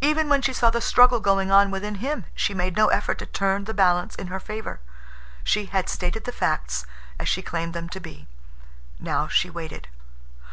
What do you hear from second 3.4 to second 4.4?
the balance in her